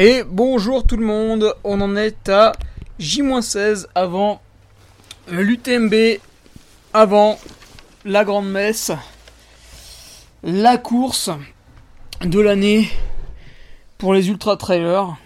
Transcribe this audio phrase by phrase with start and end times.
[0.00, 2.52] Et bonjour tout le monde, on en est à
[3.00, 4.40] J-16 avant
[5.28, 6.20] l'UTMB,
[6.92, 7.36] avant
[8.04, 8.92] la grande messe,
[10.44, 11.30] la course
[12.20, 12.88] de l'année
[13.98, 15.16] pour les ultra trailers.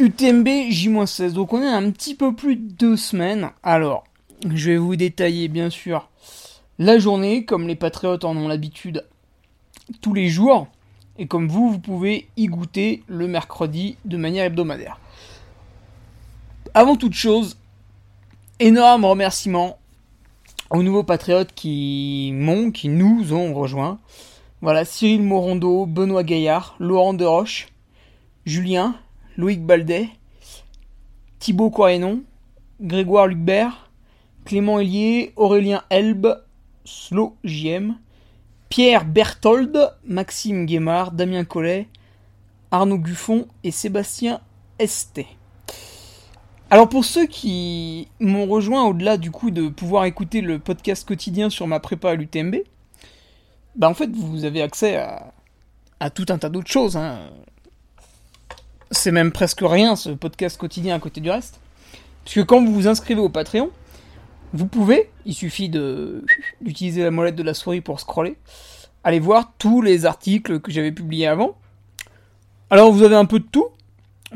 [0.00, 3.52] UTMB J-16, donc on est un petit peu plus de deux semaines.
[3.62, 4.02] Alors,
[4.52, 6.10] je vais vous détailler bien sûr
[6.80, 9.06] la journée, comme les patriotes en ont l'habitude
[10.00, 10.66] tous les jours.
[11.18, 15.00] Et comme vous, vous pouvez y goûter le mercredi de manière hebdomadaire.
[16.74, 17.56] Avant toute chose,
[18.60, 19.78] énorme remerciement
[20.70, 23.98] aux nouveaux patriotes qui m'ont, qui nous ont rejoints.
[24.60, 27.68] Voilà, Cyril Morondo, Benoît Gaillard, Laurent Deroche,
[28.44, 28.96] Julien,
[29.36, 30.08] Loïc Baldet,
[31.38, 32.22] Thibaut Coinon,
[32.80, 33.90] Grégoire Lucbert,
[34.44, 36.42] Clément Hélier, Aurélien Elbe,
[36.84, 37.96] Slow JM,
[38.68, 41.88] Pierre Berthold, Maxime Guémard, Damien Collet,
[42.70, 44.40] Arnaud Guffon et Sébastien
[44.78, 45.26] Esté.
[46.70, 51.48] Alors pour ceux qui m'ont rejoint au-delà du coup de pouvoir écouter le podcast quotidien
[51.48, 52.56] sur ma prépa à l'UTMB,
[53.74, 55.02] bah en fait vous avez accès
[55.98, 56.98] à, tout un tas d'autres choses.
[56.98, 57.20] Hein.
[58.90, 61.58] C'est même presque rien ce podcast quotidien à côté du reste.
[62.24, 63.70] Puisque quand vous vous inscrivez au Patreon,
[64.52, 65.68] vous pouvez, il suffit
[66.60, 68.36] d'utiliser la molette de la souris pour scroller,
[69.04, 71.56] aller voir tous les articles que j'avais publiés avant.
[72.70, 73.68] Alors vous avez un peu de tout.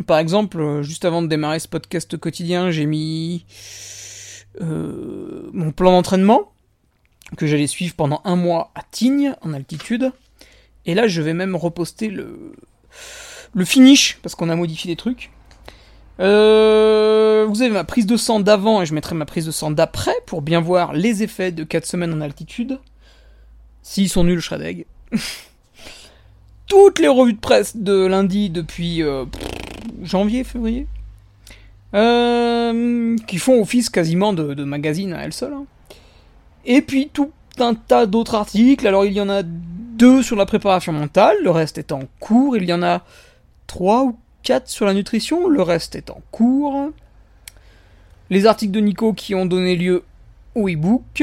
[0.06, 3.44] Par exemple, euh, juste avant de démarrer ce podcast quotidien, j'ai mis
[4.60, 6.50] euh, mon plan d'entraînement
[7.36, 10.12] que j'allais suivre pendant un mois à Tignes, en altitude.
[10.86, 12.52] Et là, je vais même reposter le,
[13.54, 15.30] le finish, parce qu'on a modifié des trucs.
[16.20, 19.70] Euh, vous avez ma prise de sang d'avant et je mettrai ma prise de sang
[19.70, 22.78] d'après pour bien voir les effets de 4 semaines en altitude.
[23.82, 24.86] S'ils sont nuls, je serai
[26.66, 29.24] Toutes les revues de presse de lundi depuis euh,
[30.02, 30.86] janvier, février.
[31.94, 35.52] Euh, qui font office quasiment de, de magazine à elles seules.
[35.52, 35.66] Hein.
[36.64, 38.86] Et puis tout un tas d'autres articles.
[38.86, 42.56] Alors il y en a deux sur la préparation mentale, le reste est en cours.
[42.56, 43.02] Il y en a
[43.66, 46.90] trois ou 4 sur la nutrition, le reste est en cours.
[48.30, 50.04] Les articles de Nico qui ont donné lieu
[50.54, 51.22] au e-book.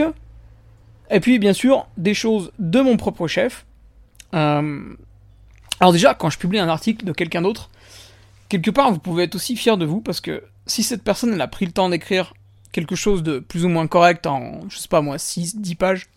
[1.10, 3.66] Et puis bien sûr des choses de mon propre chef.
[4.34, 4.96] Euh,
[5.80, 7.70] alors déjà, quand je publie un article de quelqu'un d'autre,
[8.48, 11.42] quelque part vous pouvez être aussi fier de vous parce que si cette personne elle
[11.42, 12.34] a pris le temps d'écrire
[12.72, 16.08] quelque chose de plus ou moins correct en, je sais pas moi, 6, 10 pages,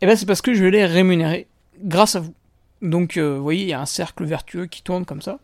[0.00, 1.46] et eh ben c'est parce que je l'ai rémunéré
[1.82, 2.34] grâce à vous.
[2.82, 5.38] Donc euh, vous voyez, il y a un cercle vertueux qui tourne comme ça.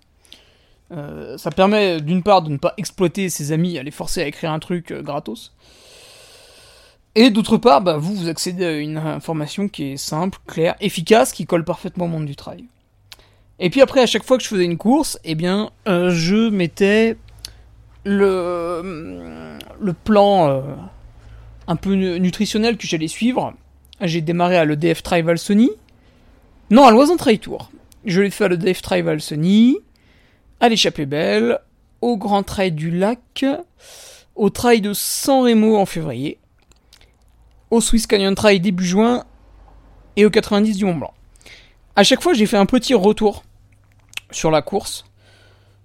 [0.93, 4.27] Euh, ça permet d'une part de ne pas exploiter ses amis à les forcer à
[4.27, 5.53] écrire un truc euh, gratos.
[7.15, 11.33] Et d'autre part, bah, vous, vous accédez à une information qui est simple, claire, efficace,
[11.33, 12.65] qui colle parfaitement au monde du travail.
[13.59, 16.49] Et puis après, à chaque fois que je faisais une course, eh bien, euh, je
[16.49, 17.17] mettais
[18.05, 20.63] le, le plan
[21.67, 23.53] un peu nutritionnel que j'allais suivre.
[24.01, 25.71] J'ai démarré à l'EDF Trival Sony.
[26.71, 27.71] Non, à Loison Trail Tour.
[28.07, 29.77] Je l'ai fait à l'EDF Trival Sony
[30.61, 31.59] à l'échappée belle,
[32.01, 33.45] au Grand Trail du Lac,
[34.37, 36.39] au Trail de San Remo en février,
[37.71, 39.25] au Swiss Canyon Trail début juin
[40.17, 41.15] et au 90 du Mont Blanc.
[41.97, 43.43] À chaque fois, j'ai fait un petit retour
[44.31, 45.05] sur la course,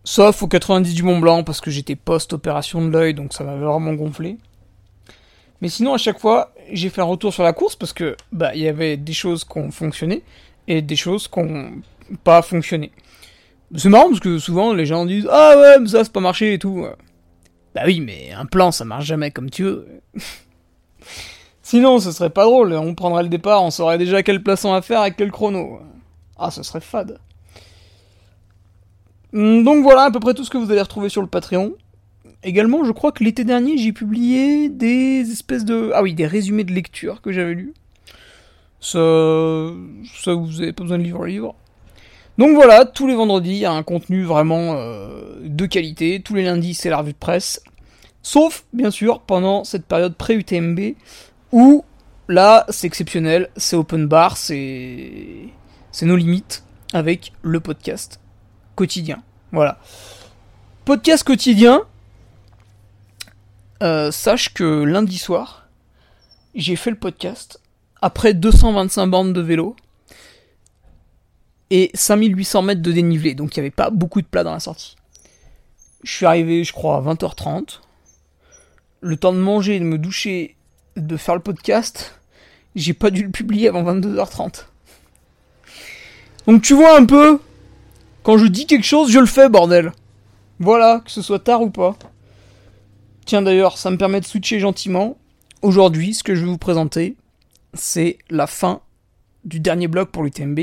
[0.03, 3.65] sauf au 90 du Mont Blanc parce que j'étais post-opération de l'œil, donc ça m'avait
[3.65, 4.37] vraiment gonflé.
[5.61, 8.53] Mais sinon, à chaque fois, j'ai fait un retour sur la course parce que bah
[8.53, 10.21] il y avait des choses qui ont fonctionné
[10.67, 11.81] et des choses qui n'ont
[12.23, 12.91] pas fonctionné.
[13.73, 16.53] C'est marrant parce que souvent les gens disent ah ouais mais ça c'est pas marché
[16.53, 16.85] et tout.
[17.73, 19.87] Bah oui mais un plan ça marche jamais comme tu veux.
[21.61, 24.81] Sinon ce serait pas drôle, on prendrait le départ, on saurait déjà quel plaçon à
[24.81, 25.79] faire avec quel chrono.
[26.37, 27.19] Ah ce serait fade.
[29.35, 31.73] Hmm, donc voilà à peu près tout ce que vous allez retrouver sur le Patreon.
[32.41, 35.91] Également, je crois que l'été dernier, j'ai publié des espèces de...
[35.93, 37.73] Ah oui, des résumés de lecture que j'avais lus.
[38.79, 38.99] Ça...
[40.21, 41.55] Ça, vous avez pas besoin de livre livre.
[42.37, 46.21] Donc voilà, tous les vendredis, il y a un contenu vraiment euh, de qualité.
[46.23, 47.61] Tous les lundis, c'est la revue de presse.
[48.21, 50.95] Sauf, bien sûr, pendant cette période pré-UTMB,
[51.51, 51.85] où
[52.27, 55.49] là, c'est exceptionnel, c'est open bar, c'est...
[56.01, 58.19] Nos limites avec le podcast
[58.75, 59.23] quotidien.
[59.53, 59.79] Voilà.
[60.83, 61.83] Podcast quotidien,
[63.81, 65.69] euh, sache que lundi soir,
[66.53, 67.61] j'ai fait le podcast
[68.01, 69.75] après 225 bandes de vélo
[71.69, 74.59] et 5800 mètres de dénivelé, donc il n'y avait pas beaucoup de plat dans la
[74.59, 74.95] sortie.
[76.03, 77.79] Je suis arrivé, je crois, à 20h30.
[79.01, 80.55] Le temps de manger, de me doucher,
[80.95, 82.19] de faire le podcast,
[82.75, 84.65] j'ai pas dû le publier avant 22h30.
[86.47, 87.39] Donc tu vois un peu,
[88.23, 89.91] quand je dis quelque chose, je le fais, bordel.
[90.59, 91.97] Voilà, que ce soit tard ou pas.
[93.25, 95.17] Tiens d'ailleurs, ça me permet de switcher gentiment.
[95.61, 97.15] Aujourd'hui, ce que je vais vous présenter,
[97.73, 98.81] c'est la fin
[99.43, 100.59] du dernier bloc pour l'UTMB.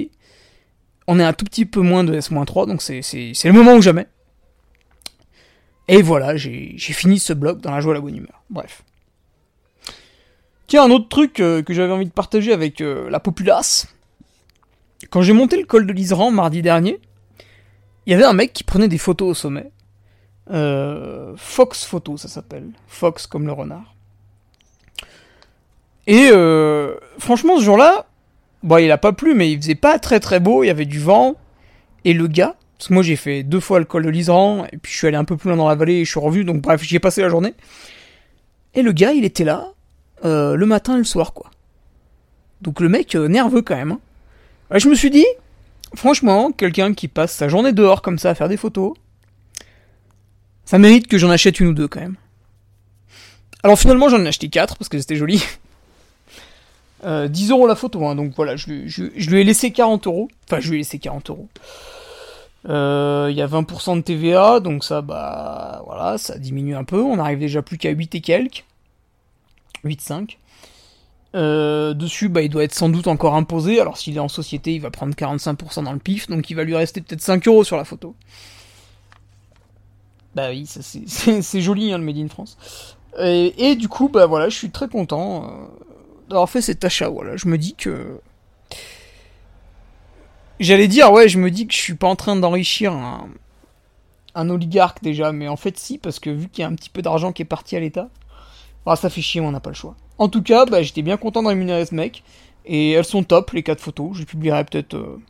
[1.07, 3.01] On est un tout petit peu moins de S-3, donc c'est
[3.45, 4.07] le moment ou jamais.
[5.89, 8.43] Et voilà, j'ai fini ce bloc dans la joie et la bonne humeur.
[8.51, 8.83] Bref.
[10.67, 13.89] Tiens, un autre truc euh, que j'avais envie de partager avec euh, la populace.
[15.11, 16.99] Quand j'ai monté le col de l'Isran mardi dernier,
[18.07, 19.71] il y avait un mec qui prenait des photos au sommet.
[20.51, 22.71] Euh, Fox Photo, ça s'appelle.
[22.87, 23.95] Fox comme le renard.
[26.07, 26.31] Et
[27.19, 28.07] franchement, ce jour-là,
[28.63, 30.85] bon, il a pas plu, mais il faisait pas très très beau, il y avait
[30.85, 31.37] du vent.
[32.05, 34.77] Et le gars, parce que moi j'ai fait deux fois le col de l'Isran, et
[34.77, 36.45] puis je suis allé un peu plus loin dans la vallée et je suis revenu,
[36.45, 37.55] donc bref, j'y ai passé la journée.
[38.75, 39.69] Et le gars, il était là,
[40.25, 41.51] euh, le matin et le soir, quoi.
[42.61, 43.99] Donc le mec, nerveux quand même.
[44.71, 44.79] Hein.
[44.79, 45.27] je me suis dit,
[45.95, 48.95] franchement, quelqu'un qui passe sa journée dehors comme ça à faire des photos,
[50.65, 52.17] ça mérite que j'en achète une ou deux quand même.
[53.63, 55.43] Alors finalement j'en ai acheté 4 parce que c'était joli.
[57.05, 60.29] Euh, 10 euros la photo, hein, donc voilà, je lui, ai laissé 40 euros.
[60.47, 61.49] Enfin, je lui ai laissé 40 euros.
[62.69, 67.01] Euh, il y a 20% de TVA, donc ça, bah, voilà, ça diminue un peu.
[67.01, 68.65] On arrive déjà plus qu'à 8 et quelques.
[69.85, 70.37] 8,5.
[71.35, 73.81] Euh, dessus, bah, il doit être sans doute encore imposé.
[73.81, 76.63] Alors, s'il est en société, il va prendre 45% dans le pif, donc il va
[76.63, 78.15] lui rester peut-être 5 euros sur la photo.
[80.35, 82.57] Bah oui, c'est joli hein, le Made in France.
[83.19, 85.49] Et, du coup, bah voilà, je suis très content euh,
[86.33, 87.09] d'avoir fait cet achat.
[87.09, 88.21] Voilà, je me dis que.
[90.61, 95.03] J'allais dire, ouais, je me dis que je suis pas en train d'enrichir un, oligarque
[95.03, 97.33] déjà, mais en fait, si, parce que vu qu'il y a un petit peu d'argent
[97.33, 98.09] qui est parti à l'État,
[98.87, 99.97] bah, ça fait chier, on n'a pas le choix.
[100.19, 102.23] En tout cas, bah, j'étais bien content de rémunérer ce mec,
[102.65, 104.11] et elles sont top, les quatre photos.
[104.15, 105.21] Je les publierai peut-être euh,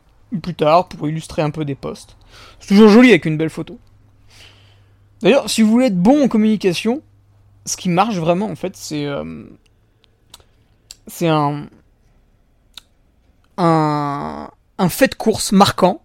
[0.41, 2.15] plus tard pour illustrer un peu des posts.
[2.59, 3.79] C'est toujours joli avec une belle photo.
[5.21, 7.01] D'ailleurs, si vous voulez être bon en communication,
[7.65, 9.05] ce qui marche vraiment, en fait, c'est.
[9.05, 9.45] Euh,
[11.07, 11.67] c'est un,
[13.57, 14.49] un.
[14.89, 16.01] Fait de course marquant.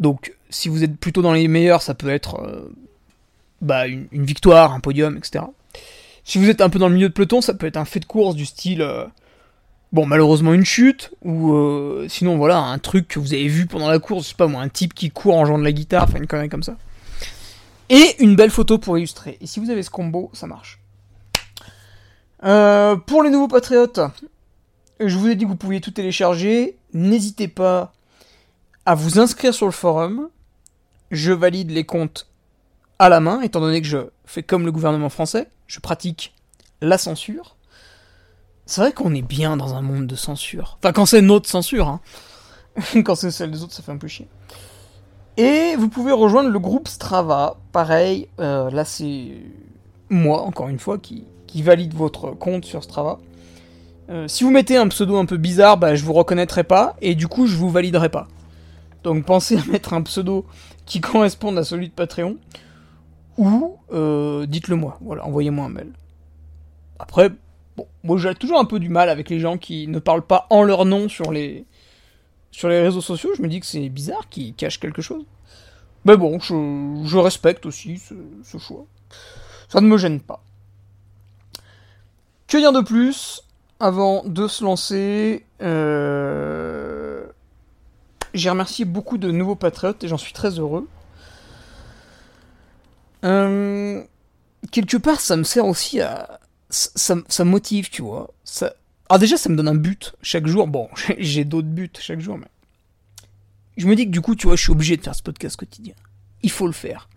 [0.00, 2.40] Donc, si vous êtes plutôt dans les meilleurs, ça peut être.
[2.40, 2.72] Euh,
[3.62, 5.44] bah, une, victoire, un podium, etc.
[6.24, 8.00] Si vous êtes un peu dans le milieu de peloton, ça peut être un fait
[8.00, 8.82] de course du style.
[8.82, 9.06] Euh,
[9.92, 11.54] bon, malheureusement, une chute, ou
[12.08, 14.60] sinon, voilà, un truc que vous avez vu pendant la course, je sais pas moi,
[14.60, 16.76] un type qui court en jouant de la guitare, enfin une connerie comme ça.
[17.88, 19.38] Et une belle photo pour illustrer.
[19.40, 20.80] Et si vous avez ce combo, ça marche.
[22.46, 24.00] Euh, pour les nouveaux patriotes,
[25.00, 26.78] je vous ai dit que vous pouviez tout télécharger.
[26.92, 27.92] N'hésitez pas
[28.84, 30.28] à vous inscrire sur le forum.
[31.10, 32.28] Je valide les comptes
[32.98, 35.48] à la main, étant donné que je fais comme le gouvernement français.
[35.66, 36.34] Je pratique
[36.80, 37.56] la censure.
[38.64, 40.78] C'est vrai qu'on est bien dans un monde de censure.
[40.78, 42.00] Enfin, quand c'est notre censure, hein.
[43.04, 44.28] quand c'est celle des autres, ça fait un peu chier.
[45.36, 47.56] Et vous pouvez rejoindre le groupe Strava.
[47.72, 49.42] Pareil, euh, là c'est
[50.08, 51.24] moi, encore une fois, qui,
[51.56, 53.18] valide votre compte sur Strava.
[54.08, 57.14] Euh, si vous mettez un pseudo un peu bizarre, bah, je vous reconnaîtrai pas, et
[57.14, 58.28] du coup je vous validerai pas.
[59.02, 60.44] Donc pensez à mettre un pseudo
[60.84, 62.36] qui corresponde à celui de Patreon,
[63.36, 65.92] ou euh, dites-le moi, voilà, envoyez-moi un mail.
[66.98, 67.30] Après,
[67.76, 70.46] bon, moi j'ai toujours un peu du mal avec les gens qui ne parlent pas
[70.50, 71.64] en leur nom sur les,
[72.50, 75.24] sur les réseaux sociaux, je me dis que c'est bizarre qu'ils cachent quelque chose.
[76.06, 78.86] Mais bon, je, respecte aussi ce, choix.
[79.68, 80.40] Ça ne me gêne pas.
[82.48, 83.42] Que dire de plus
[83.80, 87.26] avant de se lancer euh,
[88.34, 90.88] J'ai remercié beaucoup de nouveaux patriotes et j'en suis très heureux.
[93.24, 94.02] Euh,
[94.70, 96.40] quelque part, ça me sert aussi à.
[96.68, 98.34] Ça, ça motive, tu vois.
[98.44, 98.74] Ça...
[99.08, 100.66] Alors, déjà, ça me donne un but chaque jour.
[100.66, 100.88] Bon,
[101.18, 102.46] j'ai d'autres buts chaque jour, mais.
[103.76, 105.56] Je me dis que du coup, tu vois, je suis obligé de faire ce podcast
[105.56, 105.94] quotidien.
[106.42, 107.08] Il faut le faire.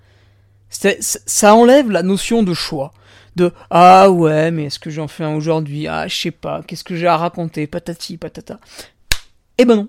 [0.69, 2.91] Ça enlève la notion de choix.
[3.39, 5.87] De ah ouais, mais est-ce que j'en fais un aujourd'hui?
[5.87, 6.61] Ah, je sais pas.
[6.61, 7.67] Qu'est-ce que j'ai à raconter?
[7.67, 8.59] Patati, patata.
[9.57, 9.87] Eh ben non.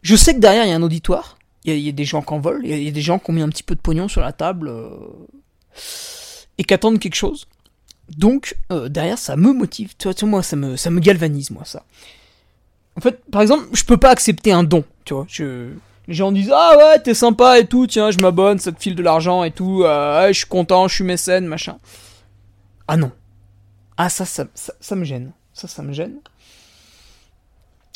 [0.00, 1.36] Je sais que derrière, il y a un auditoire.
[1.64, 2.64] Il y, a des gens qui en veulent.
[2.64, 4.32] Il y, a des gens qui ont mis un petit peu de pognon sur la
[4.32, 4.68] table.
[4.68, 4.90] Euh,
[6.58, 7.48] et qui attendent quelque chose.
[8.16, 9.94] Donc, euh, derrière, ça me motive.
[9.98, 11.82] Tu vois, moi, ça me, ça me galvanise, moi, ça.
[12.96, 15.26] En fait, par exemple, je peux pas accepter un don, tu vois.
[15.28, 15.70] Je...
[16.08, 18.94] Les gens disent Ah ouais, t'es sympa et tout, tiens, je m'abonne, ça te file
[18.94, 21.78] de l'argent et tout, euh, je suis content, je suis mécène, machin.
[22.88, 23.12] Ah non.
[23.96, 25.32] Ah, ça ça, ça, me gêne.
[25.52, 26.18] Ça, ça me gêne.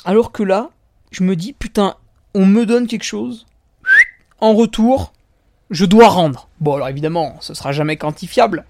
[0.04, 0.70] Alors que là,
[1.11, 1.97] je me dis Putain,
[2.35, 3.47] on me donne quelque chose.
[4.40, 5.12] En retour,
[5.70, 6.49] je dois rendre.
[6.61, 8.64] Bon, alors évidemment, ce sera jamais quantifiable.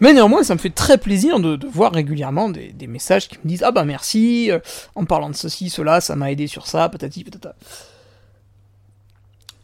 [0.00, 3.62] Mais néanmoins, ça me fait très plaisir de, voir régulièrement des, messages qui me disent
[3.62, 4.58] Ah bah merci, euh,
[4.94, 7.54] en parlant de ceci, cela, ça m'a aidé sur ça, patati patata.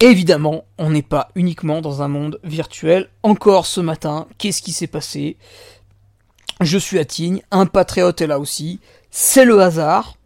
[0.04, 3.08] Évidemment, on n'est pas uniquement dans un monde virtuel.
[3.22, 5.36] Encore ce matin, qu'est-ce qui s'est passé?
[6.60, 8.80] Je suis à Tignes, un patriote est là aussi,
[9.12, 10.16] c'est le hasard.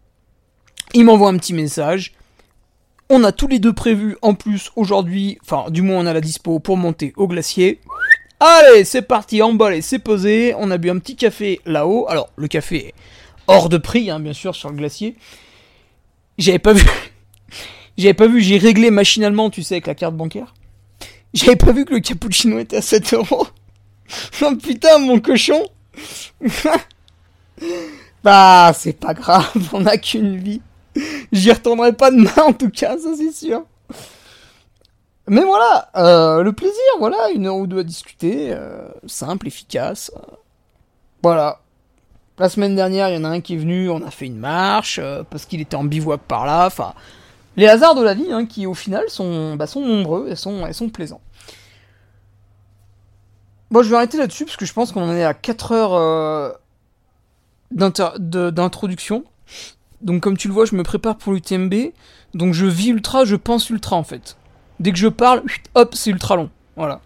[0.95, 2.15] Il m'envoie un petit message.
[3.11, 6.21] On a tous les deux prévu en plus aujourd'hui, enfin du moins on a la
[6.21, 7.79] dispo pour monter au glacier.
[8.39, 10.55] Allez, c'est parti, emballé, c'est posé.
[10.57, 12.07] On a bu un petit café là-haut.
[12.09, 12.93] Alors, le café est
[13.45, 15.15] hors de prix, hein, bien sûr, sur le glacier.
[16.39, 16.83] J'avais pas vu.
[17.97, 20.53] J'avais pas vu, j'ai réglé machinalement, tu sais, avec la carte bancaire.
[21.33, 23.47] J'avais pas vu que le cappuccino était à 7 euros.
[24.41, 25.67] Oh putain, mon cochon.
[28.23, 30.61] bah, c'est pas grave, on a qu'une vie.
[31.33, 33.65] J'y retournerai pas demain, en tout cas, ça c'est sûr.
[35.27, 40.09] Mais voilà, euh, le plaisir, voilà, une heure ou deux à discuter, euh, simple, efficace.
[41.21, 41.59] Voilà.
[42.39, 44.37] La semaine dernière, il y en a un qui est venu, on a fait une
[44.37, 46.93] marche, euh, parce qu'il était en bivouac par là, enfin...
[47.57, 51.21] Les hasards de la vie, hein, qui au final sont, bah, nombreux et sont, plaisants.
[53.71, 56.59] Bon, je vais arrêter là-dessus, parce que je pense qu'on en est à 4 heures
[57.71, 59.25] d'introduction.
[60.01, 61.73] Donc comme tu le vois, je me prépare pour l'UTMB,
[62.35, 64.37] donc je vis ultra, je pense ultra en fait.
[64.79, 65.41] Dès que je parle,
[65.73, 66.51] hop, c'est ultra long.
[66.75, 67.01] Voilà.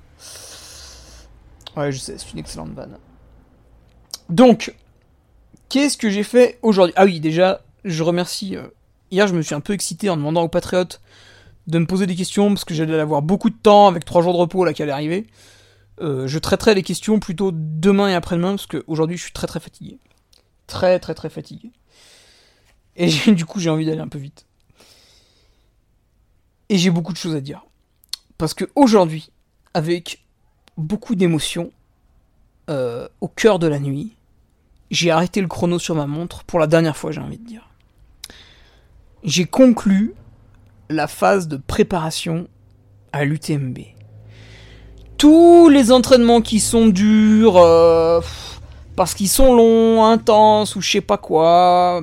[1.78, 2.98] Ouais, je sais, c'est une excellente vanne.
[4.28, 4.76] Donc,
[5.70, 6.94] qu'est-ce que j'ai fait aujourd'hui?
[6.98, 8.58] Ah oui, déjà, je remercie.
[8.58, 8.68] Euh,
[9.12, 11.02] hier, je me suis un peu excité en demandant aux patriotes
[11.68, 14.34] de me poser des questions parce que j'allais avoir beaucoup de temps avec trois jours
[14.34, 15.28] de repos là qui allait arriver.
[16.02, 19.60] Euh, je traiterai les questions plutôt demain et après-demain parce qu'aujourd'hui je suis très très
[19.60, 20.00] fatigué.
[20.66, 21.72] Très très très fatigué.
[22.96, 24.46] Et du coup j'ai envie d'aller un peu vite.
[26.70, 27.66] Et j'ai beaucoup de choses à dire.
[28.38, 29.30] Parce que aujourd'hui,
[29.74, 30.26] avec
[30.78, 31.72] beaucoup d'émotion,
[32.70, 34.16] euh, au cœur de la nuit,
[34.90, 37.71] j'ai arrêté le chrono sur ma montre pour la dernière fois, j'ai envie de dire.
[39.24, 40.14] J'ai conclu
[40.90, 42.48] la phase de préparation
[43.14, 43.78] à l'UTMB.
[45.18, 48.20] Tous les entraînements qui sont durs, euh,
[48.96, 52.02] parce qu'ils sont longs, intenses ou je sais pas quoi,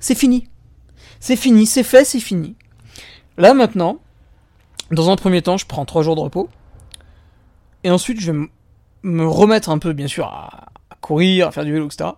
[0.00, 0.48] c'est fini.
[1.20, 2.56] C'est fini, c'est fait, c'est fini.
[3.36, 3.98] Là maintenant,
[4.90, 6.48] dans un premier temps, je prends 3 jours de repos.
[7.84, 8.38] Et ensuite, je vais
[9.02, 10.68] me remettre un peu, bien sûr, à,
[11.00, 12.10] courir, à faire du vélo, etc.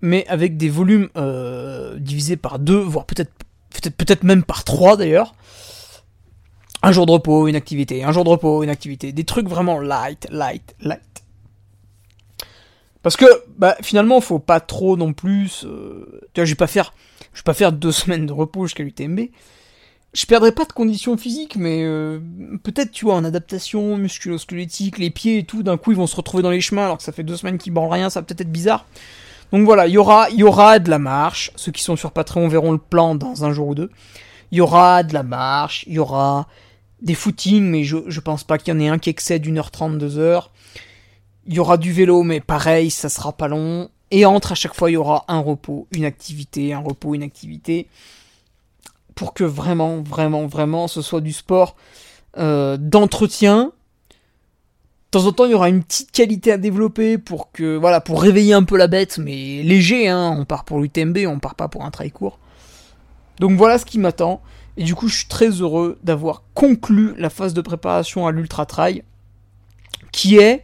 [0.00, 3.32] Mais avec des volumes euh, divisés par 2, voire peut-être
[3.70, 5.34] peut-être peut-être même par 3 d'ailleurs.
[6.82, 9.12] Un jour de repos, une activité, un jour de repos, une activité.
[9.12, 11.00] Des trucs vraiment light, light, light.
[13.02, 13.26] Parce que
[13.56, 15.60] bah, finalement, faut pas trop non plus.
[15.60, 15.66] Tu
[16.36, 16.94] vois, je vais pas faire,
[17.32, 19.20] je vais pas faire deux semaines de repos jusqu'à l'UTMB
[20.14, 22.18] je perdrai pas de conditions physiques, mais euh,
[22.62, 26.16] peut-être, tu vois, en adaptation musculo-squelettique, les pieds et tout, d'un coup, ils vont se
[26.16, 28.26] retrouver dans les chemins alors que ça fait deux semaines qu'ils branlent rien, ça va
[28.26, 28.86] peut-être être bizarre.
[29.52, 31.50] Donc voilà, il y aura, y aura de la marche.
[31.56, 33.90] Ceux qui sont sur Patreon verront le plan dans un jour ou deux.
[34.50, 36.48] Il y aura de la marche, il y aura
[37.02, 39.98] des footings, mais je, je pense pas qu'il y en ait un qui excède 1h30,
[39.98, 40.44] 2h.
[41.46, 43.88] Il y aura du vélo, mais pareil, ça sera pas long.
[44.10, 47.22] Et entre à chaque fois, il y aura un repos, une activité, un repos, une
[47.22, 47.88] activité
[49.14, 51.74] pour que vraiment, vraiment, vraiment, ce soit du sport
[52.36, 53.72] euh, d'entretien.
[55.10, 58.00] De temps en temps, il y aura une petite qualité à développer pour que, voilà,
[58.02, 60.36] pour réveiller un peu la bête, mais léger, hein.
[60.38, 62.38] On part pour l'UTMB, on part pas pour un trail court.
[63.38, 64.42] Donc voilà ce qui m'attend.
[64.76, 68.66] Et du coup, je suis très heureux d'avoir conclu la phase de préparation à l'Ultra
[68.66, 69.02] Trail,
[70.12, 70.62] qui est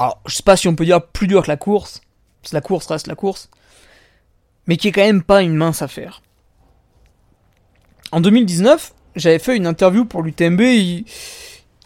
[0.00, 2.00] alors je sais pas si on peut dire plus dur que la course,
[2.42, 3.50] parce la course reste la course,
[4.66, 6.22] mais qui est quand même pas une mince affaire.
[8.10, 11.04] En 2019, j'avais fait une interview pour l'UTMB, ils,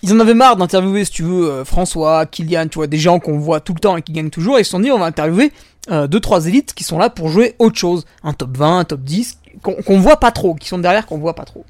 [0.05, 3.21] ils en avaient marre d'interviewer, si tu veux, euh, François, Kylian, tu vois, des gens
[3.21, 4.99] qu'on voit tout le temps et qui gagnent toujours, et ils se sont dit on
[4.99, 5.51] va interviewer
[5.91, 8.85] euh, deux trois élites qui sont là pour jouer autre chose, un top 20, un
[8.85, 11.65] top 10, qu'on voit pas trop, qui sont derrière qu'on voit pas trop,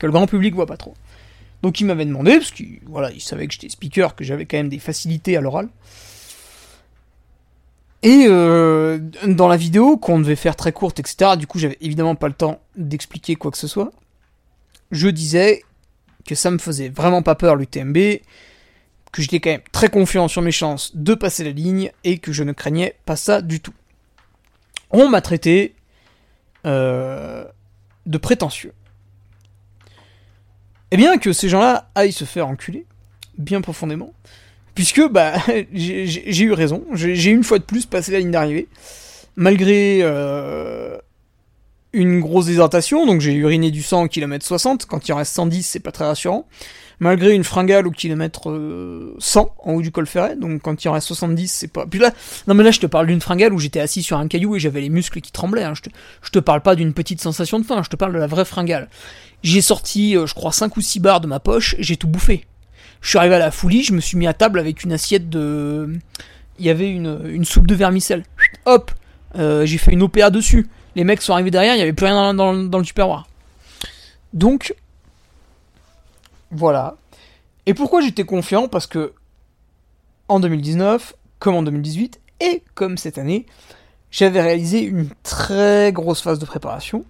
[0.00, 0.94] que le grand public voit pas trop.
[1.62, 4.56] Donc ils m'avaient demandé, parce qu'ils voilà, ils savaient que j'étais speaker, que j'avais quand
[4.56, 5.68] même des facilités à l'oral.
[8.02, 12.14] Et euh, dans la vidéo, qu'on devait faire très courte, etc., du coup j'avais évidemment
[12.14, 13.90] pas le temps d'expliquer quoi que ce soit,
[14.92, 15.62] je disais
[16.26, 17.96] que ça me faisait vraiment pas peur l'UTMB,
[19.12, 22.32] que j'étais quand même très confiant sur mes chances de passer la ligne, et que
[22.32, 23.74] je ne craignais pas ça du tout.
[24.90, 25.74] On m'a traité
[26.66, 27.44] euh,
[28.06, 28.72] de prétentieux.
[30.90, 32.86] Eh bien que ces gens-là aillent se faire enculer,
[33.38, 34.12] bien profondément,
[34.74, 35.34] puisque bah
[35.72, 38.68] j'ai eu raison, j'ai une fois de plus passé la ligne d'arrivée,
[39.34, 40.98] malgré euh,
[41.92, 45.34] une grosse déshydratation, donc j'ai uriné du sang au kilomètre 60, quand il en reste
[45.34, 46.46] 110 c'est pas très rassurant,
[46.98, 48.44] malgré une fringale au kilomètre
[49.18, 51.86] 100 euh, en haut du col ferret, donc quand il reste 70 c'est pas...
[51.86, 52.12] Puis là,
[52.46, 54.58] non mais là je te parle d'une fringale où j'étais assis sur un caillou et
[54.58, 55.74] j'avais les muscles qui tremblaient, hein.
[55.74, 58.44] je, te, parle pas d'une petite sensation de faim, je te parle de la vraie
[58.44, 58.88] fringale.
[59.42, 62.44] J'ai sorti, euh, je crois, 5 ou 6 barres de ma poche, j'ai tout bouffé.
[63.00, 65.28] Je suis arrivé à la foulie, je me suis mis à table avec une assiette
[65.28, 65.98] de...
[66.58, 68.24] Il y avait une, une soupe de vermicelle.
[68.64, 68.90] Hop
[69.38, 70.66] euh, J'ai fait une OPA dessus.
[70.96, 73.26] Les mecs sont arrivés derrière, il n'y avait plus rien dans, dans, le tupperware.
[74.32, 74.74] Donc,
[76.50, 76.96] voilà.
[77.66, 78.66] Et pourquoi j'étais confiant?
[78.66, 79.12] Parce que,
[80.28, 83.46] en 2019, comme en 2018, et comme cette année,
[84.10, 87.04] j'avais réalisé une très grosse phase de préparation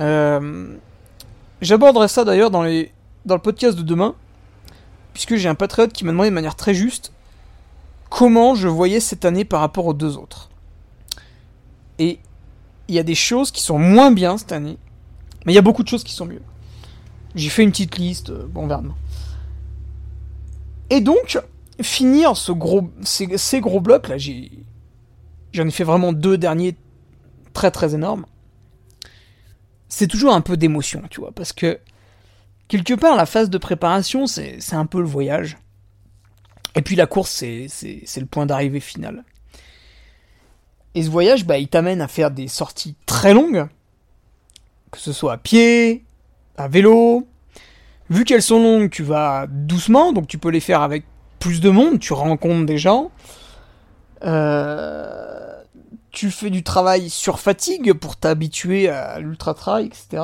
[0.00, 0.76] euh,
[1.62, 2.62] J'aborderai ça d'ailleurs dans,
[3.24, 4.14] dans le podcast de demain,
[5.14, 7.12] puisque j'ai un patriote qui m'a demandé de manière très juste
[8.10, 10.50] comment je voyais cette année par rapport aux deux autres.
[11.98, 12.18] Et
[12.88, 14.78] il y a des choses qui sont moins bien cette année,
[15.44, 16.42] mais il y a beaucoup de choses qui sont mieux.
[17.34, 18.96] J'ai fait une petite liste, euh, bon, vers demain.
[20.90, 21.38] Et donc,
[21.80, 26.76] finir ce gros, ces, gros blocs là, j'en ai fait vraiment deux derniers
[27.52, 28.26] très très énormes
[29.94, 31.78] c'est toujours un peu d'émotion, tu vois, parce que
[32.66, 35.56] quelque part, la phase de préparation, c'est un peu le voyage.
[36.74, 37.68] Et puis la course, c'est
[38.16, 39.24] le point d'arrivée final.
[40.94, 43.66] Et ce voyage, bah, il t'amène à faire des sorties très longues,
[44.90, 46.04] que ce soit à pied,
[46.56, 47.26] à vélo.
[48.10, 51.04] Vu qu'elles sont longues, tu vas doucement, donc tu peux les faire avec
[51.40, 53.10] plus de monde, tu rencontres des gens.
[54.22, 55.24] Euh
[56.14, 60.22] tu fais du travail sur fatigue pour t'habituer à l'ultra-trail, etc.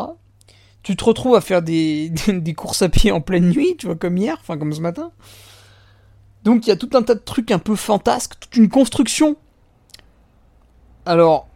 [0.82, 3.96] Tu te retrouves à faire des, des, courses à pied en pleine nuit, tu vois,
[3.96, 5.10] comme hier, enfin comme ce matin.
[6.44, 9.36] Donc il y a tout un tas de trucs un peu fantasques, toute une construction.
[11.06, 11.48] Alors,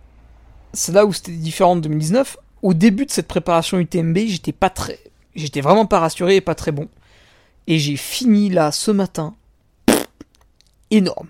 [0.72, 2.36] c'est là où c'était différent de 2019.
[2.62, 4.98] Au début de cette préparation UTMB, j'étais pas très.
[5.34, 6.88] J'étais vraiment pas rassuré et pas très bon.
[7.66, 9.34] Et j'ai fini là ce matin.
[10.90, 11.28] énorme.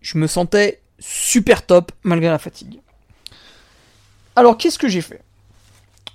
[0.00, 2.80] Je me sentais super top malgré la fatigue.
[4.36, 5.22] Alors qu'est-ce que j'ai fait?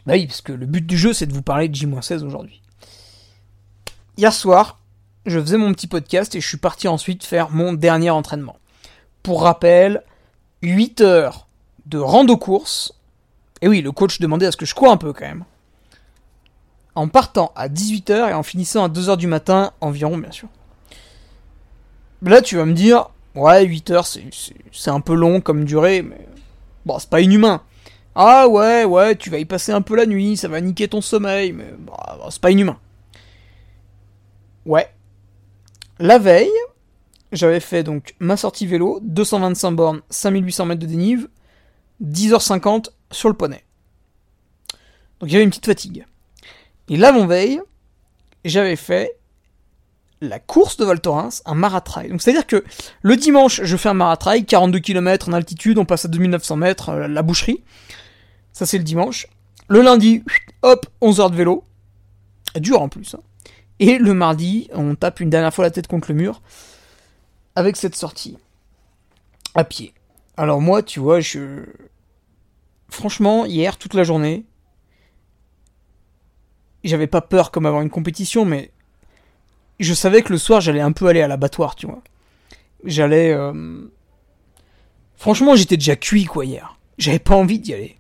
[0.06, 2.62] Bah oui, parce que le but du jeu c'est de vous parler de J-16 aujourd'hui.
[4.18, 4.80] Hier soir,
[5.26, 8.58] je faisais mon petit podcast et je suis parti ensuite faire mon dernier entraînement.
[9.24, 10.04] Pour rappel,
[10.62, 11.48] 8 heures
[11.86, 12.94] de rando course.
[13.62, 15.46] Et oui, le coach demandait à ce que je cours un peu quand même.
[16.96, 20.48] En partant à 18h et en finissant à 2h du matin environ, bien sûr.
[22.22, 26.28] Là, tu vas me dire, Ouais, 8 heures, c'est un peu long comme durée, mais
[26.86, 27.62] bon, c'est pas inhumain.
[28.16, 31.00] Ah ouais, ouais, tu vas y passer un peu la nuit, ça va niquer ton
[31.00, 32.78] sommeil, mais bah, c'est pas inhumain.
[34.66, 34.90] Ouais.
[36.00, 36.50] La veille,
[37.32, 41.30] j'avais fait donc ma sortie vélo, 225 bornes, 5800 mètres de dénive,
[42.04, 43.64] 10h50 sur le poney.
[45.20, 46.06] Donc avait une petite fatigue.
[46.88, 47.62] Et l'avant-veille,
[48.46, 49.18] j'avais fait
[50.22, 52.10] la course de Val Thorens, un maratrail.
[52.10, 52.64] Donc c'est-à-dire que
[53.02, 56.90] le dimanche, je fais un maratrail, 42 km en altitude, on passe à 2900 mètres,
[56.90, 57.64] euh, la boucherie.
[58.52, 59.28] Ça c'est le dimanche.
[59.68, 60.24] Le lundi,
[60.64, 61.64] hop, 11 heures de vélo.
[62.56, 63.14] Dur en plus.
[63.14, 63.22] Hein.
[63.80, 66.42] Et le mardi, on tape une dernière fois la tête contre le mur
[67.60, 68.38] avec cette sortie
[69.54, 69.94] à pied.
[70.38, 71.66] Alors moi, tu vois, je
[72.90, 74.46] franchement, hier toute la journée,
[76.86, 78.72] j'avais pas peur comme avoir une compétition, mais
[79.82, 82.02] je savais que le soir, j'allais un peu aller à l'abattoir, tu vois.
[82.86, 83.34] J'allais...
[83.34, 83.92] Euh,
[85.18, 86.78] franchement, j'étais déjà cuit, quoi, hier.
[86.98, 87.98] J'avais pas envie d'y aller.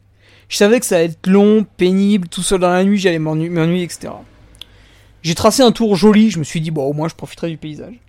[0.48, 3.84] Je savais que ça allait être long, pénible, tout seul dans la nuit, j'allais m'ennuyer,
[3.84, 4.13] etc.
[5.22, 7.58] J'ai tracé un tour joli, je me suis dit, bon, au moins, je profiterai du
[7.58, 8.00] paysage.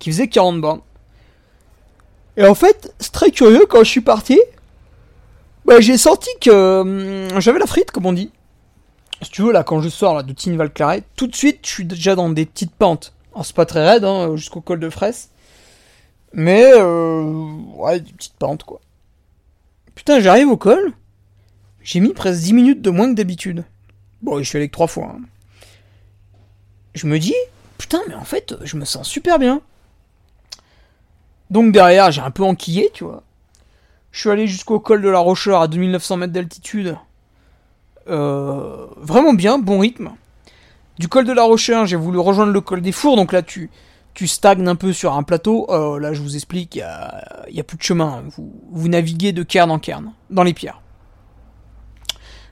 [0.00, 0.80] Qui faisait 40 bornes.
[2.36, 4.40] Et en fait, c'est très curieux, quand je suis parti,
[5.64, 8.32] bah, j'ai senti que hum, j'avais la frite, comme on dit.
[9.22, 11.70] Si tu veux, là, quand je sors là, de Tignes Claret, tout de suite, je
[11.70, 13.12] suis déjà dans des petites pentes.
[13.32, 15.30] Alors, c'est pas très raide, hein, jusqu'au col de Fraisse.
[16.32, 17.22] Mais, euh,
[17.76, 18.80] ouais, des petites pentes, quoi.
[19.94, 20.92] Putain, j'arrive au col.
[21.82, 23.64] J'ai mis presque 10 minutes de moins que d'habitude.
[24.22, 25.16] Bon, je suis allé que 3 fois.
[25.16, 25.20] Hein.
[26.94, 27.34] Je me dis,
[27.76, 29.60] putain, mais en fait, je me sens super bien.
[31.50, 33.22] Donc derrière, j'ai un peu enquillé, tu vois.
[34.12, 36.96] Je suis allé jusqu'au col de la Rocheur à 2900 mètres d'altitude.
[38.08, 40.10] Euh, vraiment bien, bon rythme.
[40.98, 43.70] Du col de la Rocheur, j'ai voulu rejoindre le col des Fours, donc là tu,
[44.14, 45.66] tu stagnes un peu sur un plateau.
[45.70, 48.22] Euh, là, je vous explique, il n'y a, plus de chemin.
[48.36, 50.80] Vous, vous naviguez de cairn en cairn, dans les pierres.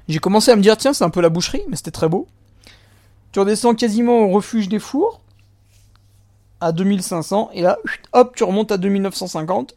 [0.09, 2.27] J'ai commencé à me dire, tiens, c'est un peu la boucherie, mais c'était très beau.
[3.33, 5.21] Tu redescends quasiment au refuge des fours,
[6.61, 7.79] à 2500, et là,
[8.13, 9.77] hop, tu remontes à 2950,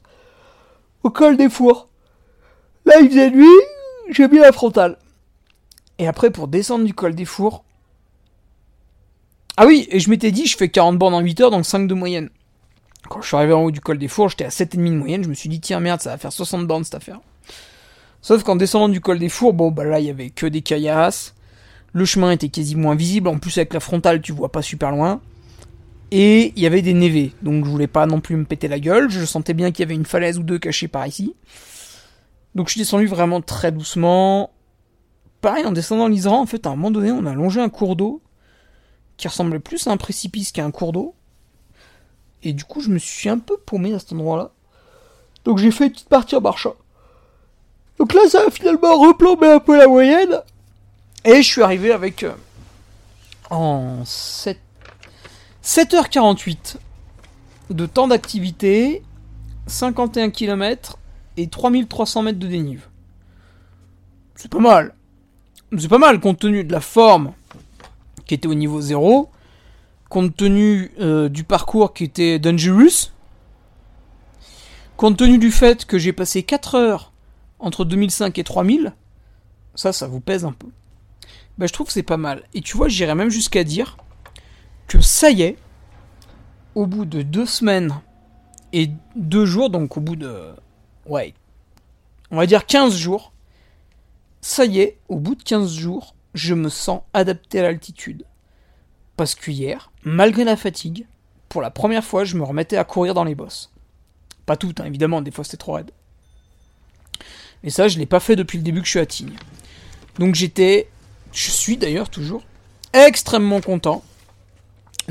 [1.04, 1.88] au col des fours.
[2.86, 3.48] Là, il faisait nuit,
[4.10, 4.98] j'ai mis la frontale.
[6.00, 7.64] Et après, pour descendre du col des fours.
[9.58, 11.88] Ah oui, et je m'étais dit, je fais 40 bornes en 8 heures, donc 5
[11.88, 12.30] de moyenne.
[13.10, 15.24] Quand je suis arrivé en haut du col des fours, j'étais à 7,5 de moyenne,
[15.24, 17.20] je me suis dit, tiens, merde, ça va faire 60 bornes cette affaire.
[18.22, 20.62] Sauf qu'en descendant du col des fours, bon, bah là, il y avait que des
[20.62, 21.36] caillasses.
[21.94, 23.28] Le chemin était quasiment invisible.
[23.28, 25.22] En plus, avec la frontale, tu vois pas super loin.
[26.12, 27.34] Et il y avait des névés.
[27.42, 29.10] Donc, je voulais pas non plus me péter la gueule.
[29.10, 31.34] Je sentais bien qu'il y avait une falaise ou deux cachées par ici.
[32.54, 34.52] Donc, je suis descendu vraiment très doucement.
[35.40, 37.96] Pareil, en descendant l'Isran, en fait, à un moment donné, on a longé un cours
[37.96, 38.22] d'eau
[39.16, 41.16] qui ressemblait plus à un précipice qu'à un cours d'eau.
[42.44, 44.52] Et du coup, je me suis un peu paumé à cet endroit-là.
[45.46, 46.76] Donc, j'ai fait une petite partie en marchant.
[48.02, 50.42] Donc là, ça a finalement replombé un peu la moyenne.
[51.24, 52.34] Et je suis arrivé avec euh,
[53.52, 54.58] en 7...
[55.64, 56.78] 7h48
[57.70, 59.04] de temps d'activité,
[59.68, 60.98] 51 km
[61.38, 62.88] et 3300 mètres de dénive.
[64.36, 64.96] C'est pas mal.
[65.78, 67.34] C'est pas mal compte tenu de la forme
[68.26, 69.30] qui était au niveau 0,
[70.10, 73.12] compte tenu euh, du parcours qui était dangerous,
[74.98, 77.12] compte tenu du fait que j'ai passé 4 heures
[77.60, 78.94] entre 2005 et 3000,
[79.76, 80.68] ça, ça vous pèse un peu.
[81.58, 82.44] Ben, je trouve que c'est pas mal.
[82.54, 83.98] Et tu vois, j'irais même jusqu'à dire
[84.92, 85.58] que ça y est,
[86.76, 88.02] au bout de deux semaines
[88.74, 90.54] et deux jours, donc au bout de.
[91.06, 91.34] Ouais.
[92.30, 93.32] On va dire 15 jours.
[94.42, 98.26] Ça y est, au bout de 15 jours, je me sens adapté à l'altitude.
[99.16, 101.06] Parce que hier, malgré la fatigue,
[101.48, 103.72] pour la première fois, je me remettais à courir dans les bosses.
[104.46, 105.92] Pas toutes, hein, évidemment, des fois c'était trop raide.
[107.64, 109.38] Et ça, je l'ai pas fait depuis le début que je suis à Tignes.
[110.20, 110.90] Donc j'étais,
[111.32, 112.44] je suis d'ailleurs toujours
[112.94, 114.04] extrêmement content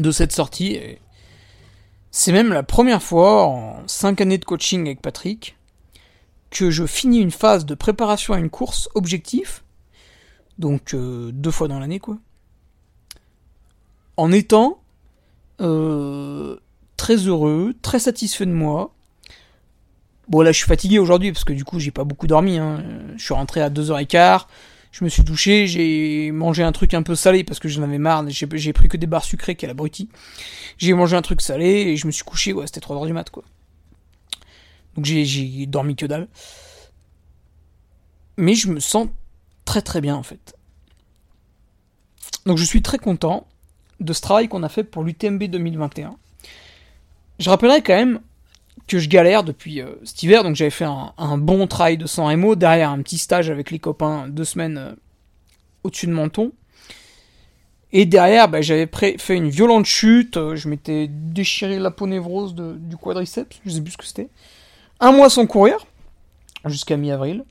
[0.01, 0.79] de cette sortie.
[2.11, 5.57] C'est même la première fois en 5 années de coaching avec Patrick
[6.51, 9.63] que je finis une phase de préparation à une course objectif,
[10.59, 12.19] donc euh, deux fois dans l'année quoi,
[14.17, 14.83] en étant
[15.61, 16.57] euh,
[16.97, 18.93] très heureux, très satisfait de moi,
[20.31, 22.57] Bon là je suis fatigué aujourd'hui parce que du coup j'ai pas beaucoup dormi.
[22.57, 22.85] Hein.
[23.17, 24.47] Je suis rentré à 2h15,
[24.93, 27.99] je me suis douché, j'ai mangé un truc un peu salé parce que j'en avais
[27.99, 30.09] marre, j'ai pris que des barres sucrées qu'elle abruti.
[30.79, 33.31] J'ai mangé un truc salé et je me suis couché, ouais, c'était 3h du mat
[33.31, 33.45] quoi.
[34.97, 36.29] Donc j'ai dormi que dalle.
[38.37, 39.09] Mais je me sens
[39.65, 40.57] très très bien en fait.
[42.47, 43.47] Donc je suis très content
[44.01, 46.17] de ce travail qu'on a fait pour l'UTMB 2021.
[47.39, 48.21] Je rappellerai quand même
[48.91, 52.37] que je galère depuis euh, cet hiver, donc j'avais fait un, bon travail de 100
[52.39, 54.93] MO, derrière un petit stage avec les copains, deux semaines euh,
[55.85, 56.51] au-dessus de Menton.
[57.93, 62.57] Et derrière, bah, j'avais fait une violente chute, euh, je m'étais déchiré la peau névrose
[62.57, 64.29] du quadriceps, je sais plus ce que c'était.
[64.99, 65.87] Un mois sans courir,
[66.65, 67.45] jusqu'à mi-avril.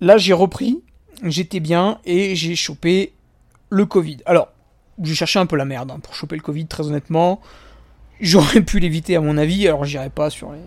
[0.00, 0.82] Là, j'ai repris,
[1.24, 3.12] j'étais bien, et j'ai chopé
[3.68, 4.18] le Covid.
[4.24, 4.48] Alors,
[5.02, 7.42] j'ai cherché un peu la merde hein, pour choper le Covid, très honnêtement.
[8.20, 10.58] J'aurais pu l'éviter à mon avis, alors j'irai pas sur les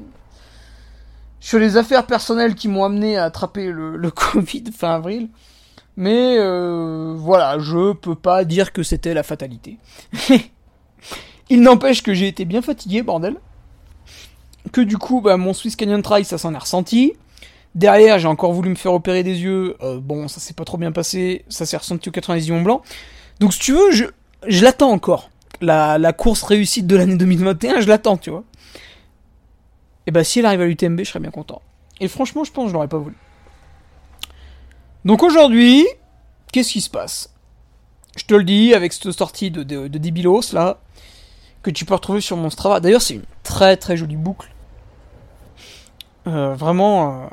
[1.42, 5.28] sur les affaires personnelles qui m'ont amené à attraper le, Covid fin avril.
[5.98, 9.78] Mais euh, voilà, je peux pas dire que c'était la fatalité.
[11.50, 13.36] Il n'empêche que j'ai été bien fatigué, bordel.
[14.72, 17.14] Que du coup, bah, mon Swiss Canyon Trail, ça s'en est ressenti.
[17.76, 19.76] Derrière, j'ai encore voulu me faire opérer des yeux.
[19.82, 21.44] Euh, bon, ça s'est pas trop bien passé.
[21.50, 22.82] Ça s'est ressenti au 90 Mont Blanc.
[23.40, 24.06] Donc, si tu veux, je,
[24.48, 25.30] je l'attends encore
[25.62, 28.43] la, course réussite de l'année 2021, je l'attends, tu vois.
[30.08, 31.62] Et bah si elle arrive à l'UTMB, je serais bien content.
[32.00, 33.15] Et franchement, je pense que je l'aurais pas voulu.
[35.06, 35.86] Donc aujourd'hui,
[36.52, 37.34] qu'est-ce qui se passe?
[38.17, 40.80] Je te le dis avec cette sortie de, de, là,
[41.63, 42.80] que tu peux retrouver sur mon Strava.
[42.80, 44.52] D'ailleurs, c'est une très très jolie boucle.
[46.28, 47.28] Euh, vraiment, euh,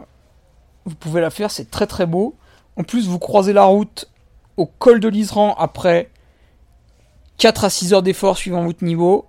[0.85, 2.37] vous pouvez la faire, c'est très très beau.
[2.77, 4.09] En plus, vous croisez la route
[4.57, 6.11] au col de l'Isran après
[7.39, 9.27] 4 à 6 heures d'effort suivant votre niveau.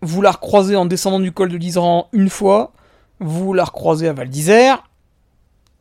[0.00, 2.72] Vous la recroisez en descendant du col de l'Isran une fois.
[3.20, 4.88] Vous la recroisez à Val d'Isère.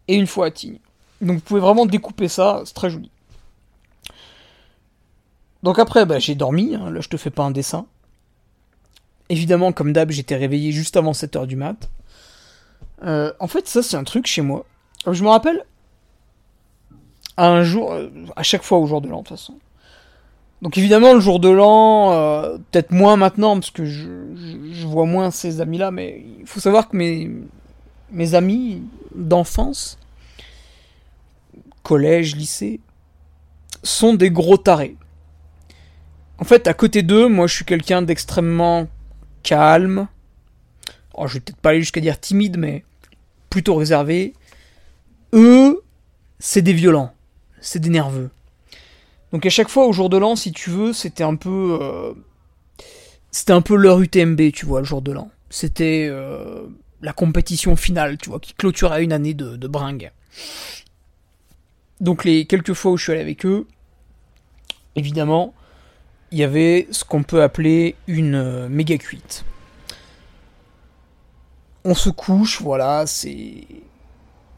[0.07, 0.79] Et une fois à Tignes.
[1.21, 3.11] Donc vous pouvez vraiment découper ça, c'est très joli.
[5.63, 7.85] Donc après, bah, j'ai dormi, hein, là je te fais pas un dessin.
[9.29, 11.89] Évidemment, comme d'hab, j'étais réveillé juste avant 7h du mat.
[13.03, 14.65] Euh, en fait, ça c'est un truc chez moi.
[15.05, 15.65] Je me rappelle,
[17.37, 19.59] un jour, euh, à chaque fois au jour de l'an de toute façon.
[20.61, 25.29] Donc évidemment, le jour de l'an, euh, peut-être moins maintenant, parce que je, vois moins
[25.29, 28.81] ces amis-là, mais il faut savoir que mes, amis
[29.13, 29.99] d'enfance,
[31.83, 32.79] collège, lycée,
[33.83, 34.95] sont des gros tarés.
[36.39, 38.87] En fait, à côté d'eux, moi je suis quelqu'un d'extrêmement
[39.43, 40.07] calme.
[41.25, 42.83] Je vais peut-être pas aller jusqu'à dire timide, mais
[43.49, 44.33] plutôt réservé.
[45.33, 45.81] Eux,
[46.39, 47.13] c'est des violents,
[47.59, 48.29] c'est des nerveux.
[49.31, 52.13] Donc à chaque fois au jour de l'an, si tu veux, c'était un peu, euh,
[53.31, 55.29] c'était un peu leur UTMB, tu vois, le jour de l'an.
[55.49, 56.63] C'était euh,
[57.01, 60.11] la compétition finale, tu vois, qui clôturait une année de, de bringue.
[61.99, 63.67] Donc les quelques fois où je suis allé avec eux,
[64.95, 65.53] évidemment,
[66.31, 69.45] il y avait ce qu'on peut appeler une euh, méga cuite.
[71.83, 73.65] On se couche, voilà, c'est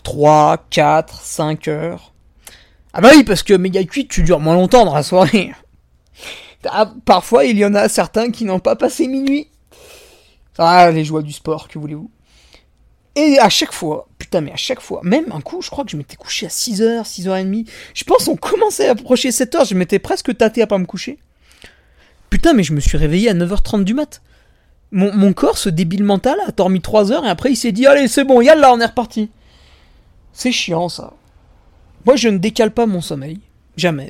[0.03, 2.13] 3, 4, 5 heures.
[2.93, 5.51] Ah bah oui, parce que méga cuite, tu dures moins longtemps dans la soirée.
[6.65, 9.47] Ah, parfois, il y en a certains qui n'ont pas passé minuit.
[10.57, 12.11] Ah, les joies du sport, que voulez-vous.
[13.15, 15.91] Et à chaque fois, putain, mais à chaque fois, même un coup, je crois que
[15.91, 17.67] je m'étais couché à 6h, 6h30.
[17.93, 21.17] Je pense qu'on commençait à approcher 7h, je m'étais presque tâté à pas me coucher.
[22.29, 24.21] Putain, mais je me suis réveillé à 9h30 du mat.
[24.91, 28.07] Mon, corps, ce débile mental, a dormi 3 heures et après il s'est dit Allez,
[28.07, 29.29] c'est bon, yalla, on est reparti.
[30.33, 31.13] C'est chiant ça.
[32.05, 33.39] Moi, je ne décale pas mon sommeil.
[33.77, 34.09] Jamais.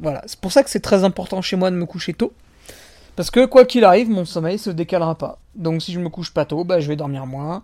[0.00, 0.22] Voilà.
[0.26, 2.32] C'est pour ça que c'est très important chez moi de me coucher tôt.
[3.16, 5.38] Parce que quoi qu'il arrive, mon sommeil se décalera pas.
[5.54, 7.62] Donc si je me couche pas tôt, bah, je vais dormir moins.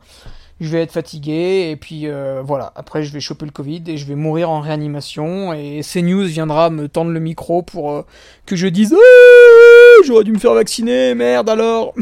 [0.61, 2.73] Je vais être fatigué et puis euh, voilà.
[2.77, 5.53] Après, je vais choper le Covid et je vais mourir en réanimation.
[5.53, 8.03] Et CNews viendra me tendre le micro pour euh,
[8.45, 11.95] que je dise oh, j'aurais dû me faire vacciner, merde alors.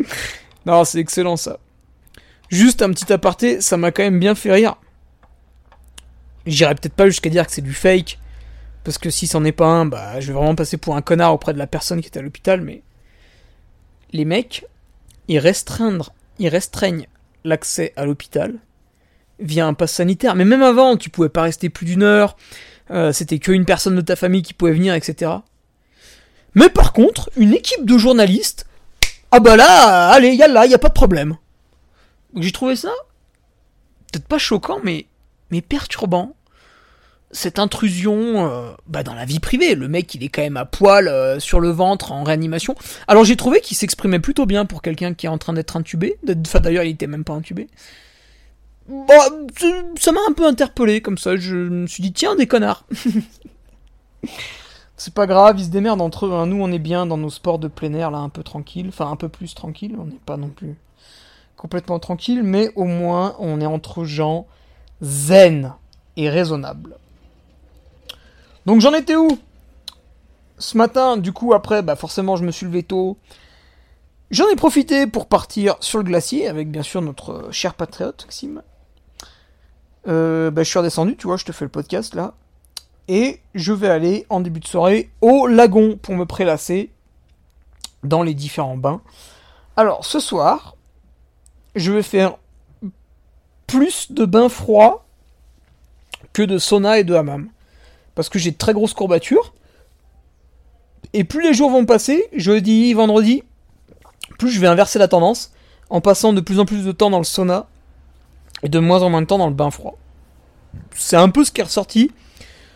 [0.66, 1.58] non, c'est excellent ça.
[2.48, 4.76] Juste un petit aparté, ça m'a quand même bien fait rire.
[6.46, 8.18] J'irai peut-être pas jusqu'à dire que c'est du fake,
[8.84, 11.32] parce que si c'en est pas un, bah je vais vraiment passer pour un connard
[11.32, 12.82] auprès de la personne qui était à l'hôpital, mais
[14.12, 14.66] les mecs,
[15.28, 16.02] ils restreignent,
[16.38, 17.06] ils restreignent
[17.44, 18.54] l'accès à l'hôpital
[19.40, 20.34] via un pass sanitaire.
[20.34, 22.36] Mais même avant, tu pouvais pas rester plus d'une heure,
[22.90, 25.32] euh, c'était qu'une personne de ta famille qui pouvait venir, etc.
[26.54, 28.66] Mais par contre, une équipe de journalistes,
[29.30, 31.36] ah bah là, allez, y'a y a pas de problème.
[32.36, 32.90] J'ai trouvé ça
[34.12, 35.06] peut-être pas choquant, mais
[35.54, 36.34] mais perturbant.
[37.30, 39.74] Cette intrusion euh, bah, dans la vie privée.
[39.74, 42.74] Le mec, il est quand même à poil euh, sur le ventre en réanimation.
[43.08, 46.16] Alors j'ai trouvé qu'il s'exprimait plutôt bien pour quelqu'un qui est en train d'être intubé.
[46.22, 47.68] D'ailleurs, il était même pas intubé.
[48.88, 49.14] Bah,
[49.98, 51.36] ça m'a un peu interpellé comme ça.
[51.36, 52.84] Je me suis dit tiens des connards.
[54.96, 56.32] C'est pas grave, ils se démerdent entre eux.
[56.32, 56.46] Hein.
[56.46, 58.86] Nous, on est bien dans nos sports de plein air, là, un peu tranquille.
[58.88, 59.96] Enfin, un peu plus tranquille.
[59.98, 60.76] On n'est pas non plus
[61.56, 64.46] complètement tranquille, mais au moins, on est entre gens
[65.04, 65.74] zen
[66.16, 66.96] et raisonnable.
[68.66, 69.28] Donc j'en étais où?
[70.58, 73.18] Ce matin, du coup, après, bah forcément, je me suis levé tôt.
[74.30, 78.62] J'en ai profité pour partir sur le glacier avec bien sûr notre cher patriote, Xim.
[80.06, 82.34] Euh, bah, je suis redescendu, tu vois, je te fais le podcast là.
[83.06, 86.90] Et je vais aller en début de soirée au lagon pour me prélasser
[88.02, 89.02] dans les différents bains.
[89.76, 90.76] Alors ce soir,
[91.74, 92.36] je vais faire
[93.66, 95.04] plus de bains froids
[96.32, 97.48] que de sauna et de hammam.
[98.14, 99.54] Parce que j'ai de très grosses courbatures.
[101.12, 103.42] Et plus les jours vont passer, jeudi, vendredi,
[104.38, 105.52] plus je vais inverser la tendance
[105.90, 107.66] en passant de plus en plus de temps dans le sauna
[108.62, 109.96] et de moins en moins de temps dans le bain froid.
[110.90, 112.10] C'est un peu ce qui est ressorti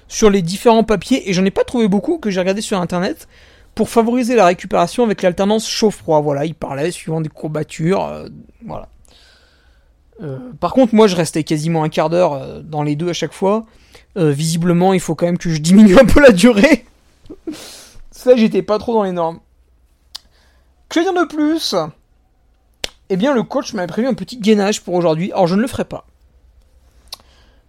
[0.07, 3.29] sur les différents papiers et j'en ai pas trouvé beaucoup que j'ai regardé sur internet
[3.75, 6.21] pour favoriser la récupération avec l'alternance chaud-froid.
[6.21, 8.29] Voilà, il parlait suivant des courbatures, euh,
[8.65, 8.89] voilà.
[10.23, 13.13] Euh, par contre, moi, je restais quasiment un quart d'heure euh, dans les deux à
[13.13, 13.67] chaque fois.
[14.17, 16.85] Euh, visiblement, il faut quand même que je diminue un peu la durée.
[18.11, 19.39] Ça, j'étais pas trop dans les normes.
[20.89, 21.75] Que dire de plus?
[23.11, 25.31] Eh bien, le coach m'avait prévu un petit gainage pour aujourd'hui.
[25.33, 26.05] Alors, je ne le ferai pas.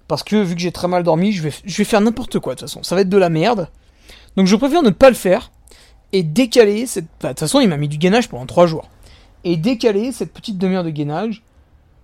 [0.08, 2.56] Parce que, vu que j'ai très mal dormi, je vais, je vais faire n'importe quoi,
[2.56, 2.82] de toute façon.
[2.82, 3.70] Ça va être de la merde.
[4.36, 5.52] Donc, je préfère ne pas le faire.
[6.12, 7.06] Et décaler cette...
[7.22, 8.90] de toute façon, il m'a mis du gainage pendant 3 jours.
[9.44, 11.44] et décaler cette petite demi-heure de gainage.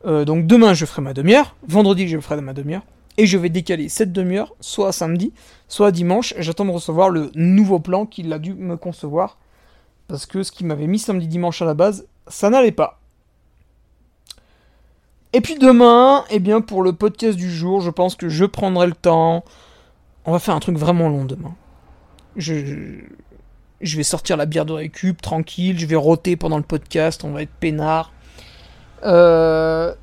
[0.05, 2.83] Euh, donc demain je ferai ma demi-heure, vendredi je ferai ma demi-heure,
[3.17, 5.33] et je vais décaler cette demi-heure soit samedi,
[5.67, 6.33] soit dimanche.
[6.37, 9.37] J'attends de recevoir le nouveau plan qu'il a dû me concevoir,
[10.07, 12.99] parce que ce qu'il m'avait mis samedi dimanche à la base, ça n'allait pas.
[15.33, 18.87] Et puis demain, eh bien pour le podcast du jour, je pense que je prendrai
[18.87, 19.43] le temps.
[20.25, 21.55] On va faire un truc vraiment long demain.
[22.37, 22.99] Je,
[23.81, 27.31] je vais sortir la bière de récup, tranquille, je vais roter pendant le podcast, on
[27.31, 28.11] va être peinard.
[29.03, 29.93] Euh,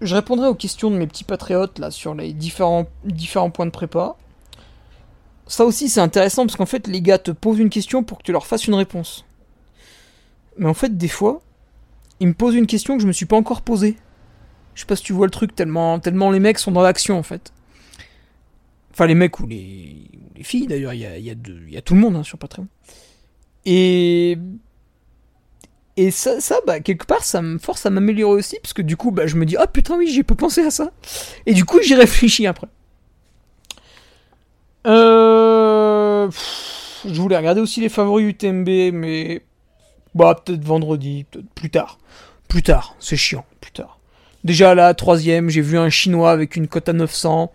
[0.00, 3.70] je répondrai aux questions de mes petits patriotes là sur les différents, différents points de
[3.70, 4.16] prépa.
[5.46, 8.22] Ça aussi c'est intéressant parce qu'en fait les gars te posent une question pour que
[8.24, 9.24] tu leur fasses une réponse.
[10.58, 11.40] Mais en fait des fois,
[12.20, 13.96] ils me posent une question que je me suis pas encore posée.
[14.74, 17.18] Je sais pas si tu vois le truc tellement, tellement les mecs sont dans l'action
[17.18, 17.52] en fait.
[18.92, 21.82] Enfin les mecs ou les, les filles d'ailleurs, il y a, y, a y a,
[21.82, 22.66] tout le monde hein, sur Patreon.
[23.64, 24.38] Et
[25.96, 28.96] et ça, ça bah, quelque part, ça me force à m'améliorer aussi, parce que du
[28.96, 30.90] coup, bah, je me dis, oh, putain, oui, j'ai pas pensé à ça.
[31.46, 32.68] Et du coup, j'y réfléchis après.
[34.86, 36.28] Euh...
[37.04, 39.42] je voulais regarder aussi les favoris UTMB, mais.
[40.14, 41.98] Bah, peut-être vendredi, peut-être plus tard.
[42.48, 43.98] Plus tard, c'est chiant, plus tard.
[44.44, 47.52] Déjà là, troisième, j'ai vu un chinois avec une cote à 900.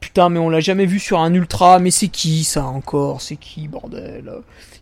[0.00, 1.78] Putain, mais on l'a jamais vu sur un ultra.
[1.78, 3.20] Mais c'est qui ça encore?
[3.20, 4.32] C'est qui, bordel?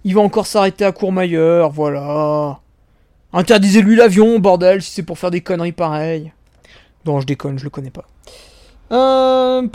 [0.04, 2.60] Il va encore s'arrêter à Courmayeur, voilà.
[3.32, 6.32] Interdisez-lui l'avion, bordel, si c'est pour faire des conneries pareilles.
[7.04, 8.06] Non, je déconne, je le connais pas.
[8.92, 9.66] Euh...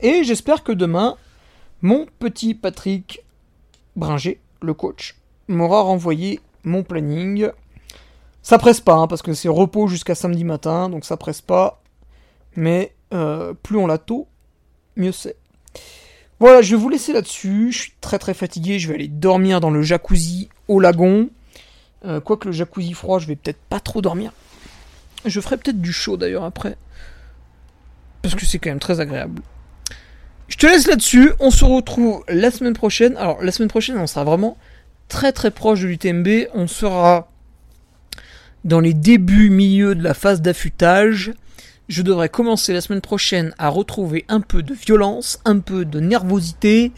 [0.00, 1.16] Et j'espère que demain,
[1.82, 3.24] mon petit Patrick
[3.96, 5.16] Bringer, le coach,
[5.48, 7.48] m'aura renvoyé mon planning.
[8.42, 11.82] Ça presse pas, hein, parce que c'est repos jusqu'à samedi matin, donc ça presse pas.
[12.56, 14.28] Mais euh, plus on l'a tôt,
[14.96, 15.36] mieux c'est.
[16.40, 17.72] Voilà, je vais vous laisser là-dessus.
[17.72, 18.78] Je suis très très fatigué.
[18.78, 21.28] Je vais aller dormir dans le jacuzzi au lagon.
[22.04, 24.32] Euh, quoique le jacuzzi froid, je vais peut-être pas trop dormir.
[25.24, 26.76] Je ferai peut-être du chaud d'ailleurs après.
[28.22, 29.42] Parce que c'est quand même très agréable.
[30.48, 31.32] Je te laisse là-dessus.
[31.40, 33.16] On se retrouve la semaine prochaine.
[33.16, 34.56] Alors, la semaine prochaine, on sera vraiment
[35.08, 36.48] très très proche de l'UTMB.
[36.54, 37.30] On sera
[38.64, 41.32] dans les débuts, milieux de la phase d'affûtage.
[41.88, 46.00] Je devrais commencer la semaine prochaine à retrouver un peu de violence, un peu de
[46.00, 46.92] nervosité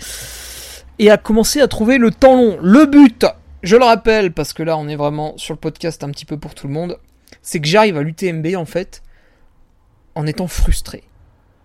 [0.98, 2.58] et à commencer à trouver le temps long.
[2.60, 3.24] Le but,
[3.62, 6.38] je le rappelle, parce que là on est vraiment sur le podcast un petit peu
[6.38, 6.98] pour tout le monde,
[7.42, 9.02] c'est que j'arrive à l'UTMB en fait
[10.14, 11.04] en étant frustré.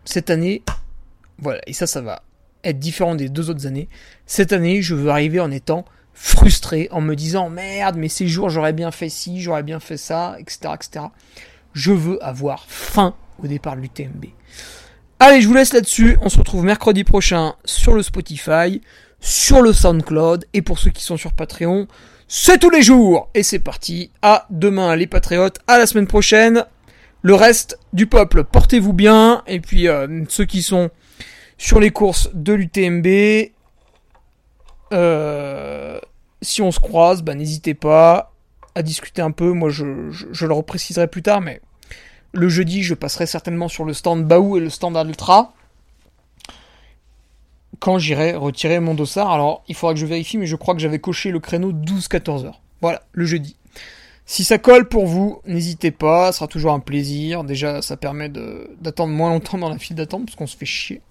[0.04, 0.64] Cette année,
[1.40, 2.22] voilà, et ça ça va
[2.64, 3.88] être différent des deux autres années.
[4.26, 8.50] Cette année, je veux arriver en étant frustré, en me disant merde, mais ces jours
[8.50, 11.06] j'aurais bien fait ci, j'aurais bien fait ça, etc., etc.
[11.74, 14.26] Je veux avoir faim au départ de l'UTMB.
[15.20, 16.18] Allez, je vous laisse là-dessus.
[16.22, 18.82] On se retrouve mercredi prochain sur le Spotify
[19.26, 20.46] sur le SoundCloud.
[20.54, 21.88] Et pour ceux qui sont sur Patreon,
[22.28, 23.30] c'est tous les jours.
[23.34, 24.12] Et c'est parti.
[24.22, 25.60] À demain les patriotes.
[25.68, 26.64] À la semaine prochaine.
[27.24, 29.44] Le reste du peuple, portez-vous bien.
[29.48, 30.92] Et puis euh, ceux qui sont
[31.58, 33.52] sur les courses de l'UTMB,
[34.94, 36.00] euh,
[36.44, 38.32] si on se croise, bah, n'hésitez pas
[38.76, 39.54] à discuter un peu.
[39.54, 41.62] Moi, je, le repréciserai plus tard, mais
[42.32, 45.54] le jeudi, je passerai certainement sur le stand Baou et le stand Ultra
[47.80, 49.32] quand j'irai retirer mon dossard.
[49.32, 52.46] Alors, il faudra que je vérifie, mais je crois que j'avais coché le créneau 12-14
[52.46, 52.62] heures.
[52.82, 53.56] Voilà, le jeudi.
[54.26, 57.44] Si ça colle pour vous, n'hésitez pas, ce sera toujours un plaisir.
[57.44, 61.02] Déjà, ça permet d'attendre moins longtemps dans la file d'attente, parce qu'on se fait chier.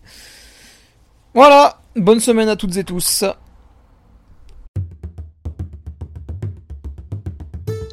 [1.32, 3.24] Voilà, bonne semaine à toutes et tous.